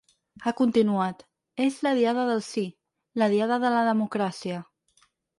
[0.43, 1.19] Ha continuat:
[1.65, 2.63] És la Diada del sí,
[3.23, 4.57] la Diada de la democràcia.